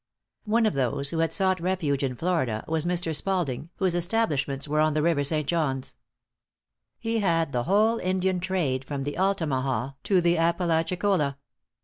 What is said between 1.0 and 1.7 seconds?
who had sought